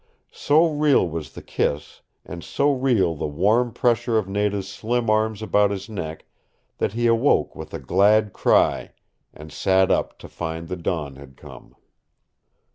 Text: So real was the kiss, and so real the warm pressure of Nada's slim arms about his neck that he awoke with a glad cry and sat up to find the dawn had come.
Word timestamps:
So 0.33 0.67
real 0.67 1.07
was 1.07 1.33
the 1.33 1.43
kiss, 1.43 2.01
and 2.25 2.43
so 2.43 2.71
real 2.73 3.13
the 3.13 3.27
warm 3.27 3.71
pressure 3.71 4.17
of 4.17 4.27
Nada's 4.27 4.67
slim 4.67 5.11
arms 5.11 5.43
about 5.43 5.69
his 5.69 5.89
neck 5.89 6.25
that 6.79 6.93
he 6.93 7.05
awoke 7.05 7.55
with 7.55 7.71
a 7.71 7.79
glad 7.79 8.33
cry 8.33 8.93
and 9.31 9.51
sat 9.51 9.91
up 9.91 10.17
to 10.17 10.27
find 10.27 10.69
the 10.69 10.75
dawn 10.75 11.17
had 11.17 11.37
come. 11.37 11.75